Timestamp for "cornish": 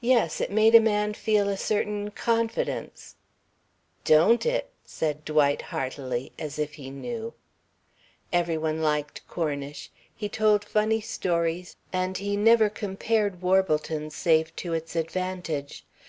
9.28-9.90